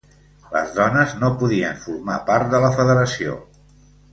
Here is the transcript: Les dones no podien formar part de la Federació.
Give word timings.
Les 0.53 0.71
dones 0.77 1.13
no 1.25 1.29
podien 1.43 1.77
formar 1.83 2.17
part 2.31 2.51
de 2.55 2.63
la 2.65 2.73
Federació. 2.81 3.37